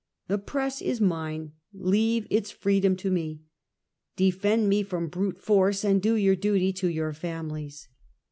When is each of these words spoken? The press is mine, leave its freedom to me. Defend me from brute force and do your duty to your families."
The 0.29 0.39
press 0.39 0.81
is 0.81 0.99
mine, 0.99 1.51
leave 1.73 2.25
its 2.31 2.49
freedom 2.49 2.95
to 2.95 3.11
me. 3.11 3.41
Defend 4.15 4.67
me 4.67 4.81
from 4.81 5.09
brute 5.09 5.37
force 5.37 5.83
and 5.85 6.01
do 6.01 6.15
your 6.15 6.35
duty 6.35 6.73
to 6.73 6.87
your 6.87 7.13
families." 7.13 7.87